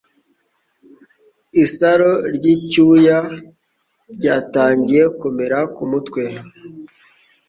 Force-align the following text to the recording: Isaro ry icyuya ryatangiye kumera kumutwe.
Isaro 1.63 2.11
ry 2.35 2.45
icyuya 2.55 3.19
ryatangiye 4.15 5.03
kumera 5.19 5.57
kumutwe. 5.75 6.23